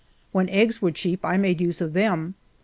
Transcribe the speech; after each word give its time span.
When 0.31 0.49
eggs 0.49 0.81
were 0.81 0.89
cheap, 0.89 1.23
I 1.23 1.37
made 1.37 1.61
use 1.61 1.79
of 1.79 1.93
them. 1.93 2.33